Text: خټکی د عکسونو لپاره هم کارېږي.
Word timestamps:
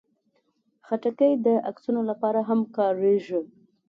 خټکی 0.85 1.33
د 1.45 1.47
عکسونو 1.69 2.01
لپاره 2.09 2.39
هم 2.49 2.59
کارېږي. 2.77 3.39